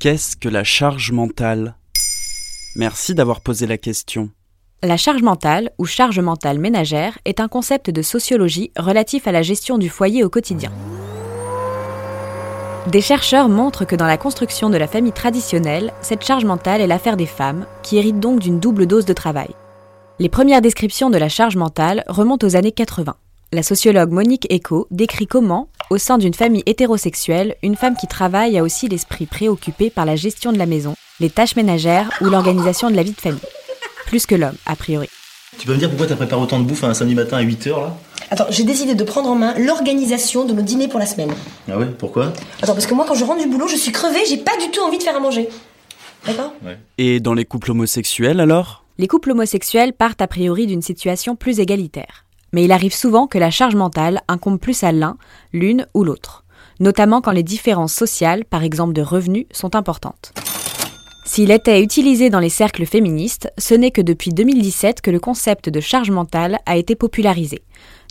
Qu'est-ce 0.00 0.36
que 0.36 0.48
la 0.48 0.62
charge 0.62 1.10
mentale? 1.10 1.74
Merci 2.76 3.16
d'avoir 3.16 3.40
posé 3.40 3.66
la 3.66 3.78
question. 3.78 4.30
La 4.80 4.96
charge 4.96 5.22
mentale 5.22 5.72
ou 5.76 5.86
charge 5.86 6.20
mentale 6.20 6.60
ménagère 6.60 7.18
est 7.24 7.40
un 7.40 7.48
concept 7.48 7.90
de 7.90 8.00
sociologie 8.00 8.70
relatif 8.78 9.26
à 9.26 9.32
la 9.32 9.42
gestion 9.42 9.76
du 9.76 9.88
foyer 9.88 10.22
au 10.22 10.30
quotidien. 10.30 10.70
Des 12.86 13.00
chercheurs 13.00 13.48
montrent 13.48 13.86
que 13.86 13.96
dans 13.96 14.06
la 14.06 14.18
construction 14.18 14.70
de 14.70 14.76
la 14.76 14.86
famille 14.86 15.10
traditionnelle, 15.10 15.92
cette 16.00 16.24
charge 16.24 16.44
mentale 16.44 16.80
est 16.80 16.86
l'affaire 16.86 17.16
des 17.16 17.26
femmes, 17.26 17.66
qui 17.82 17.98
héritent 17.98 18.20
donc 18.20 18.38
d'une 18.38 18.60
double 18.60 18.86
dose 18.86 19.04
de 19.04 19.14
travail. 19.14 19.50
Les 20.20 20.28
premières 20.28 20.62
descriptions 20.62 21.10
de 21.10 21.18
la 21.18 21.28
charge 21.28 21.56
mentale 21.56 22.04
remontent 22.06 22.46
aux 22.46 22.54
années 22.54 22.70
80. 22.70 23.16
La 23.50 23.64
sociologue 23.64 24.12
Monique 24.12 24.46
Eco 24.52 24.86
décrit 24.92 25.26
comment, 25.26 25.70
au 25.90 25.98
sein 25.98 26.18
d'une 26.18 26.34
famille 26.34 26.62
hétérosexuelle, 26.66 27.56
une 27.62 27.76
femme 27.76 27.96
qui 27.96 28.06
travaille 28.06 28.58
a 28.58 28.62
aussi 28.62 28.88
l'esprit 28.88 29.26
préoccupé 29.26 29.90
par 29.90 30.04
la 30.04 30.16
gestion 30.16 30.52
de 30.52 30.58
la 30.58 30.66
maison, 30.66 30.94
les 31.20 31.30
tâches 31.30 31.56
ménagères 31.56 32.10
ou 32.20 32.26
l'organisation 32.26 32.90
de 32.90 32.96
la 32.96 33.02
vie 33.02 33.12
de 33.12 33.20
famille. 33.20 33.40
Plus 34.06 34.26
que 34.26 34.34
l'homme, 34.34 34.56
a 34.66 34.76
priori. 34.76 35.08
Tu 35.58 35.66
peux 35.66 35.72
me 35.72 35.78
dire 35.78 35.88
pourquoi 35.88 36.06
t'as 36.06 36.16
préparé 36.16 36.40
autant 36.40 36.60
de 36.60 36.64
bouffe 36.64 36.84
un 36.84 36.94
samedi 36.94 37.14
matin 37.14 37.38
à 37.38 37.42
8h 37.42 37.68
là? 37.70 37.96
Attends, 38.30 38.46
j'ai 38.50 38.64
décidé 38.64 38.94
de 38.94 39.04
prendre 39.04 39.30
en 39.30 39.34
main 39.34 39.54
l'organisation 39.58 40.44
de 40.44 40.52
nos 40.52 40.62
dîners 40.62 40.88
pour 40.88 41.00
la 41.00 41.06
semaine. 41.06 41.32
Ah 41.70 41.78
ouais, 41.78 41.86
pourquoi? 41.86 42.32
Attends, 42.62 42.74
parce 42.74 42.86
que 42.86 42.94
moi, 42.94 43.06
quand 43.08 43.14
je 43.14 43.24
rentre 43.24 43.42
du 43.42 43.48
boulot, 43.48 43.68
je 43.68 43.76
suis 43.76 43.90
crevée, 43.90 44.20
j'ai 44.28 44.36
pas 44.36 44.56
du 44.62 44.70
tout 44.70 44.80
envie 44.82 44.98
de 44.98 45.02
faire 45.02 45.16
à 45.16 45.20
manger. 45.20 45.48
D'accord? 46.26 46.52
Et 46.98 47.20
dans 47.20 47.32
les 47.32 47.44
couples 47.44 47.70
homosexuels 47.70 48.40
alors? 48.40 48.84
Les 48.98 49.06
couples 49.06 49.30
homosexuels 49.30 49.92
partent 49.94 50.20
a 50.20 50.26
priori 50.26 50.66
d'une 50.66 50.82
situation 50.82 51.36
plus 51.36 51.60
égalitaire. 51.60 52.24
Mais 52.52 52.64
il 52.64 52.72
arrive 52.72 52.94
souvent 52.94 53.26
que 53.26 53.38
la 53.38 53.50
charge 53.50 53.74
mentale 53.74 54.22
incombe 54.28 54.58
plus 54.58 54.82
à 54.84 54.92
l'un, 54.92 55.16
l'une 55.52 55.86
ou 55.94 56.04
l'autre, 56.04 56.44
notamment 56.80 57.20
quand 57.20 57.32
les 57.32 57.42
différences 57.42 57.94
sociales, 57.94 58.44
par 58.44 58.62
exemple 58.62 58.92
de 58.92 59.02
revenus, 59.02 59.46
sont 59.50 59.76
importantes. 59.76 60.32
S'il 61.28 61.50
était 61.50 61.82
utilisé 61.82 62.30
dans 62.30 62.40
les 62.40 62.48
cercles 62.48 62.86
féministes, 62.86 63.52
ce 63.58 63.74
n'est 63.74 63.90
que 63.90 64.00
depuis 64.00 64.30
2017 64.30 65.02
que 65.02 65.10
le 65.10 65.20
concept 65.20 65.68
de 65.68 65.78
charge 65.78 66.10
mentale 66.10 66.58
a 66.64 66.78
été 66.78 66.94
popularisé, 66.94 67.60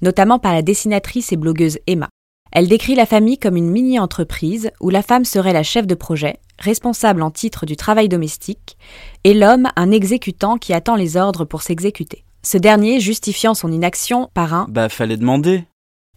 notamment 0.04 0.38
par 0.38 0.54
la 0.54 0.62
dessinatrice 0.62 1.32
et 1.32 1.36
blogueuse 1.36 1.80
Emma. 1.88 2.10
Elle 2.52 2.68
décrit 2.68 2.94
la 2.94 3.08
famille 3.08 3.40
comme 3.40 3.58
une 3.58 3.72
mini-entreprise 3.72 4.70
où 4.80 4.92
la 4.92 5.02
femme 5.02 5.26
serait 5.26 5.52
la 5.52 5.64
chef 5.64 5.88
de 5.88 5.96
projet, 5.96 6.38
responsable 6.60 7.24
en 7.24 7.32
titre 7.32 7.66
du 7.66 7.76
travail 7.76 8.08
domestique, 8.08 8.78
et 9.24 9.34
l'homme 9.34 9.68
un 9.76 9.90
exécutant 9.90 10.58
qui 10.58 10.74
attend 10.74 10.96
les 10.96 11.18
ordres 11.18 11.44
pour 11.44 11.64
s'exécuter. 11.64 12.24
Ce 12.48 12.58
dernier 12.58 13.02
justifiant 13.02 13.54
son 13.54 13.74
inaction 13.74 14.30
par 14.34 14.54
un 14.54 14.68
Bah 14.70 14.88
fallait 14.88 15.18
demander. 15.18 15.66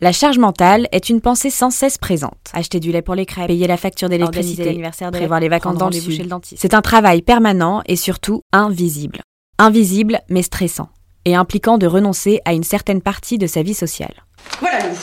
la 0.01 0.13
charge 0.13 0.39
mentale 0.39 0.87
est 0.93 1.09
une 1.09 1.21
pensée 1.21 1.51
sans 1.51 1.71
cesse 1.71 1.99
présente. 1.99 2.39
Acheter 2.53 2.79
du 2.79 2.93
lait 2.93 3.03
pour 3.03 3.17
les 3.17 3.27
crêpes, 3.27 3.49
payer 3.49 3.67
la 3.67 3.77
facture 3.77 4.09
d'électricité, 4.09 4.81
prévoir 5.11 5.41
les 5.41 5.49
vacances 5.49 5.77
dans 5.77 5.89
le 5.89 5.99
sud. 5.99 6.33
C'est 6.55 6.75
un 6.75 6.83
travail 6.83 7.23
permanent 7.23 7.83
et 7.87 7.97
surtout 7.97 8.43
invisible. 8.53 9.23
Invisible 9.59 10.21
mais 10.29 10.43
stressant. 10.43 10.91
Et 11.25 11.35
impliquant 11.35 11.79
de 11.79 11.89
renoncer 11.89 12.41
à 12.45 12.53
une 12.53 12.63
certaine 12.63 13.03
partie 13.03 13.37
de 13.37 13.49
sa 13.49 13.65
vie 13.65 13.75
sociale. 13.75 14.15
Voilà, 14.61 14.87
Lou. 14.87 14.95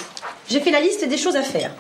J'ai 0.50 0.62
fait 0.62 0.72
la 0.72 0.80
liste 0.80 1.06
des 1.10 1.18
choses 1.18 1.36
à 1.36 1.44
faire. 1.44 1.72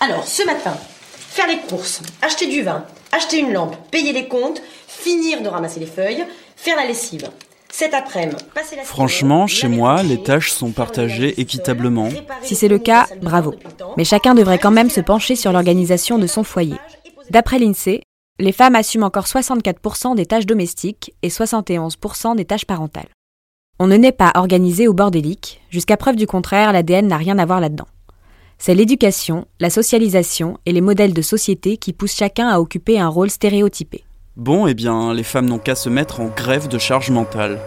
Alors, 0.00 0.26
ce 0.26 0.44
matin, 0.44 0.76
faire 1.12 1.46
les 1.46 1.60
courses, 1.60 2.02
acheter 2.20 2.46
du 2.46 2.60
vin, 2.60 2.84
acheter 3.10 3.38
une 3.38 3.54
lampe, 3.54 3.74
payer 3.90 4.12
les 4.12 4.28
comptes, 4.28 4.60
finir 4.86 5.40
de 5.40 5.48
ramasser 5.48 5.80
les 5.80 5.86
feuilles, 5.86 6.26
faire 6.56 6.76
la 6.76 6.84
lessive. 6.84 7.30
Cet 7.72 7.94
après-midi, 7.94 8.36
Franchement, 8.84 9.46
chez 9.46 9.66
moi, 9.66 10.02
le 10.02 10.10
les 10.10 10.22
tâches 10.22 10.52
sont 10.52 10.72
partagées 10.72 11.40
équitablement. 11.40 12.08
réparer 12.08 12.46
Si 12.46 12.54
c'est 12.54 12.68
le 12.68 12.78
cas, 12.78 13.06
bravo. 13.22 13.54
Mais 13.96 14.04
chacun 14.04 14.34
devrait 14.34 14.58
quand 14.58 14.70
même 14.70 14.90
se 14.90 15.00
pencher 15.00 15.36
sur 15.36 15.52
l'organisation 15.52 16.18
de 16.18 16.26
son 16.26 16.44
foyer. 16.44 16.76
D'après 17.30 17.58
l'INSEE, 17.58 18.02
les 18.38 18.52
femmes 18.52 18.74
assument 18.74 19.04
encore 19.04 19.24
64% 19.24 20.14
des 20.14 20.26
tâches 20.26 20.44
domestiques 20.44 21.14
et 21.22 21.28
71% 21.28 22.36
des 22.36 22.44
tâches 22.44 22.66
parentales. 22.66 23.08
On 23.78 23.86
ne 23.86 23.96
naît 23.96 24.12
pas 24.12 24.32
organisé 24.34 24.86
au 24.86 24.92
bordélique, 24.92 25.62
jusqu'à 25.70 25.96
preuve 25.96 26.16
du 26.16 26.26
contraire, 26.26 26.74
l'ADN 26.74 27.06
n'a 27.06 27.16
rien 27.16 27.38
à 27.38 27.46
voir 27.46 27.60
là-dedans. 27.60 27.88
C'est 28.58 28.74
l'éducation, 28.74 29.46
la 29.60 29.70
socialisation 29.70 30.58
et 30.66 30.72
les 30.72 30.82
modèles 30.82 31.14
de 31.14 31.22
société 31.22 31.78
qui 31.78 31.94
poussent 31.94 32.16
chacun 32.16 32.48
à 32.48 32.60
occuper 32.60 33.00
un 33.00 33.08
rôle 33.08 33.30
stéréotypé. 33.30 34.04
Bon, 34.36 34.66
eh 34.66 34.72
bien, 34.72 35.12
les 35.12 35.24
femmes 35.24 35.44
n'ont 35.44 35.58
qu'à 35.58 35.74
se 35.74 35.90
mettre 35.90 36.20
en 36.20 36.28
grève 36.28 36.66
de 36.66 36.78
charge 36.78 37.10
mentale. 37.10 37.60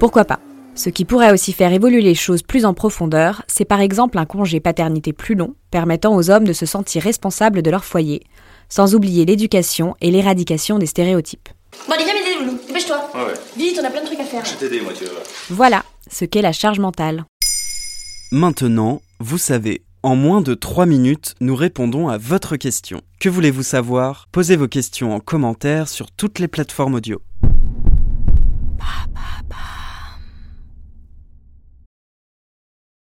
Pourquoi 0.00 0.24
pas? 0.24 0.40
Ce 0.74 0.90
qui 0.90 1.04
pourrait 1.04 1.32
aussi 1.32 1.52
faire 1.52 1.72
évoluer 1.72 2.02
les 2.02 2.16
choses 2.16 2.42
plus 2.42 2.64
en 2.64 2.74
profondeur, 2.74 3.42
c'est 3.46 3.64
par 3.64 3.80
exemple 3.80 4.18
un 4.18 4.26
congé 4.26 4.58
paternité 4.58 5.12
plus 5.12 5.36
long, 5.36 5.54
permettant 5.70 6.16
aux 6.16 6.28
hommes 6.28 6.42
de 6.42 6.52
se 6.52 6.66
sentir 6.66 7.04
responsables 7.04 7.62
de 7.62 7.70
leur 7.70 7.84
foyer, 7.84 8.24
sans 8.68 8.96
oublier 8.96 9.24
l'éducation 9.24 9.94
et 10.00 10.10
l'éradication 10.10 10.80
des 10.80 10.86
stéréotypes. 10.86 11.48
Bon, 11.86 11.94
allez, 11.94 12.04
viens 12.04 12.14
m'aider, 12.14 12.44
Loulou. 12.44 12.58
Dépêche-toi. 12.66 13.10
Ouais, 13.14 13.20
ouais. 13.26 13.34
Vite, 13.56 13.78
on 13.80 13.86
a 13.86 13.90
plein 13.90 14.00
de 14.00 14.06
trucs 14.06 14.18
à 14.18 14.24
faire. 14.24 14.44
Je 14.44 14.50
vais 14.54 14.56
t'aider 14.56 14.80
moi, 14.80 14.92
tu 14.92 15.04
vas 15.04 15.12
voir. 15.12 15.22
Voilà 15.50 15.84
ce 16.10 16.24
qu'est 16.24 16.42
la 16.42 16.52
charge 16.52 16.80
mentale. 16.80 17.26
Maintenant, 18.32 19.02
vous 19.20 19.38
savez, 19.38 19.82
en 20.04 20.16
moins 20.16 20.42
de 20.42 20.52
3 20.52 20.84
minutes, 20.84 21.34
nous 21.40 21.56
répondons 21.56 22.08
à 22.08 22.18
votre 22.18 22.56
question. 22.56 23.00
Que 23.20 23.30
voulez-vous 23.30 23.62
savoir? 23.62 24.28
Posez 24.32 24.54
vos 24.54 24.68
questions 24.68 25.14
en 25.14 25.18
commentaire 25.18 25.88
sur 25.88 26.10
toutes 26.10 26.40
les 26.40 26.48
plateformes 26.48 26.96
audio. 26.96 27.22